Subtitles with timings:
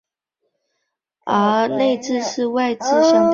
[1.25, 3.29] 而内字是与外字相对的概念。